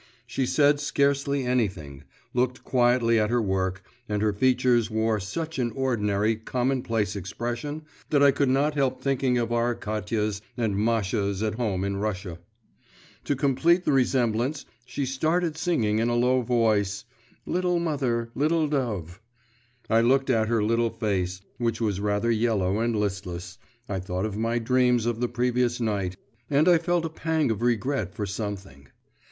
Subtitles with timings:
[0.25, 5.69] She said scarcely anything, looked quietly at her work, and her features wore such an
[5.75, 11.53] ordinary, commonplace expression, that I could not help thinking of our Katias and Mashas at
[11.53, 12.39] home in Russia.
[13.25, 17.05] To complete the resemblance she started singing in a low voice,
[17.45, 19.21] 'Little mother, little dove.'
[19.87, 24.35] I looked at her little face, which was rather yellow and listless, I thought of
[24.35, 26.15] my dreams of the previous night,
[26.49, 28.87] and I felt a pang of regret for something.